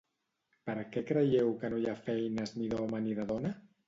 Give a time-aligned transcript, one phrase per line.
[0.69, 3.53] Per què creieu que no hi ha feines ni d'home ni de dona?